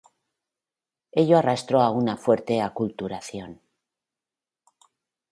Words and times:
Ello 1.13 1.37
arrastró 1.37 1.79
a 1.79 1.91
una 1.91 2.17
fuerte 2.17 2.59
aculturación. 2.59 3.61